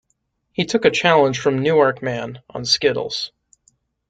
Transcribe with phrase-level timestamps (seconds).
[0.51, 3.31] He took a challenge from a Newark man, on skittles.